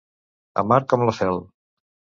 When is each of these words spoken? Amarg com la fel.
Amarg 0.63 0.89
com 0.95 1.07
la 1.11 1.17
fel. 1.21 1.41